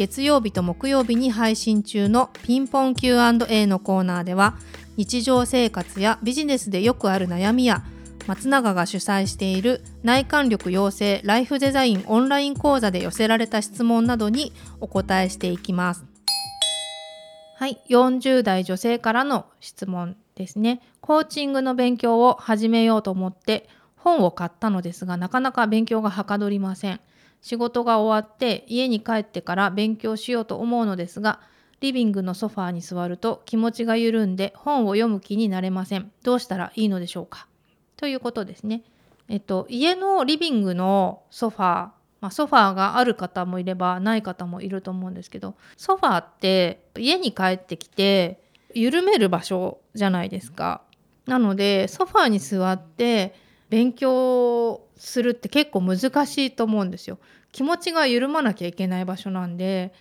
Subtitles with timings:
[0.00, 4.56] 月曜日と木曜日に配信中のピンポン Q&A のコーナーでは
[4.96, 7.84] 日常生活やビジネスでよくある悩みや
[8.26, 16.06] 松永が主催している内観力養成ライフデザインオンライン講座で寄せられた質問などにお答えしていきます。
[17.56, 20.80] はい、40代女性からの質問ですね。
[21.02, 27.00] コーチングの勉強を始めようと思って本を買ったのですがなかなか勉強がはかどりません。
[27.42, 31.40] 仕事が終わって家に帰ってから勉強しようと思うのですが
[31.80, 36.12] リビングのソファーに座ると気持ちが緩んで本を読む気になれません。
[36.22, 37.46] どうしたらいいのでしょうか？
[37.96, 38.82] ということですね。
[39.28, 41.64] えっと、家のリビングのソファー、
[42.20, 48.42] まあ、ソファーがある方もいればない方もいると思うんですけどソファーって家に帰ってきて
[48.74, 50.82] 緩める場所じゃないですか。
[51.26, 53.34] なのでソファーに座って
[53.70, 57.18] 勉強するって結構難しいと思うんですよ。
[57.52, 59.92] 気持ちが緩まなきゃいけない場所なんで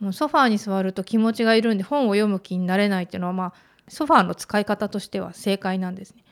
[0.00, 3.52] もうソファーに座ると気持ちが緩んで本を読む気になれないっていうのはまあ
[3.88, 6.22] ソファーの使い方としては正解なんですね。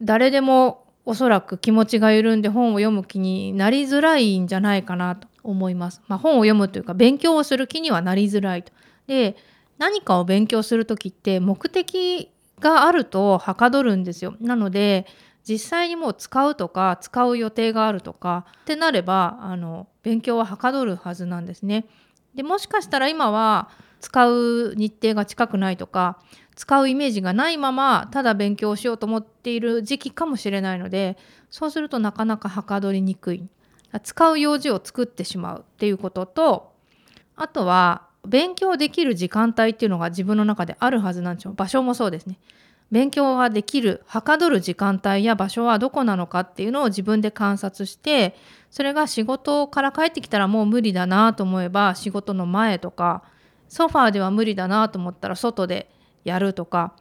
[0.00, 6.02] 誰でもおそらく気持ちが緩んで本を読む気になりづらいんじゃないかなと思います。
[6.08, 8.72] まあ、本を読むというか勉強をする気にはなりづらいと。
[9.06, 9.36] で
[9.78, 14.34] 何かを勉強する時って目的があるとはかどるんですよ。
[14.40, 15.06] なので
[15.48, 21.86] 実際にもう使うとか使う予定があるとかってなればあの勉強ははかどるはずなんですね。
[22.34, 26.18] でもしかしたら今は使う日程が近くないとか
[26.54, 31.16] 使うイメージがないままただ勉強しようと思っている時期かもしれないので
[31.50, 33.48] そうするとなかなかはかどりにくい。
[34.02, 36.72] 使う用事を作ってしまうっていうことと
[37.36, 41.52] あとは勉強できる時間帯っていうのが自分の中であるはずなんですよ。
[41.52, 42.38] 場所もそうですね。
[42.90, 48.36] 勉強ができるはかどる時間帯や場所はどこなのかっていうのを自分で観察して
[48.70, 53.24] それが仕事から帰ってきたらもう無理だなと思えば仕事の前とか
[53.68, 55.90] ソファーでは無理だなと思ったら外で
[56.24, 56.94] やるとか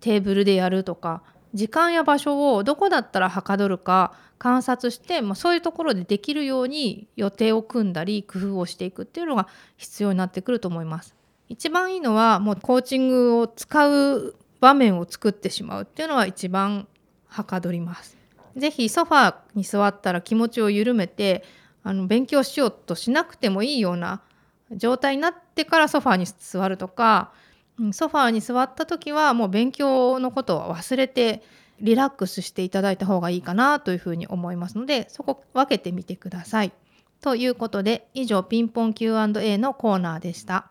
[0.00, 1.22] テーブルでやるとか
[1.54, 11.14] 時間や場所をどこだったらはかどるか観察して、まあ、そういうところでできるように予定を組んだり工夫をしていくっていうのが必要になってくると思います。
[11.48, 16.88] 一番いいのはもうコーチングを使う場面を作ってしまうっていうのは一番
[17.26, 18.16] はかどります。
[18.56, 21.44] 是非ソファーに座ったら気持ちを緩めて
[21.82, 24.22] あの勉強しようとしなくてもいいような
[24.72, 27.32] 状態になってからソファーに座るとか
[27.92, 31.42] ソファーに座った時はもう勉強のことは忘れて
[31.80, 36.72] リラックスしていただいた方がいいかなというふうに思いますのでそこ分けてみてください。
[37.20, 40.70] ということで以上ピンポン Q&A のコーナーでした。